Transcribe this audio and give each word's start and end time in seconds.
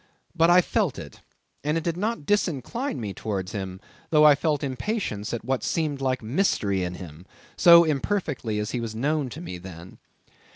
But 0.35 0.49
I 0.49 0.61
felt 0.61 0.97
it; 0.97 1.21
and 1.63 1.77
it 1.77 1.83
did 1.83 1.95
not 1.95 2.25
disincline 2.25 2.97
me 2.99 3.13
towards 3.13 3.51
him; 3.51 3.79
though 4.09 4.25
I 4.25 4.33
felt 4.33 4.63
impatience 4.63 5.31
at 5.31 5.45
what 5.45 5.61
seemed 5.63 6.01
like 6.01 6.23
mystery 6.23 6.81
in 6.83 6.95
him, 6.95 7.27
so 7.55 7.83
imperfectly 7.83 8.57
as 8.57 8.71
he 8.71 8.79
was 8.81 8.95
known 8.95 9.29
to 9.29 9.41
me 9.41 9.59
then. 9.59 9.99